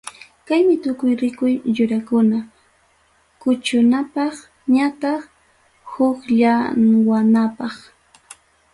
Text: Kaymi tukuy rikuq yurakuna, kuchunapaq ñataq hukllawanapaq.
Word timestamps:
Kaymi 0.47 0.75
tukuy 0.83 1.11
rikuq 1.21 1.51
yurakuna, 1.77 2.37
kuchunapaq 3.41 4.35
ñataq 4.73 5.21
hukllawanapaq. 5.91 7.75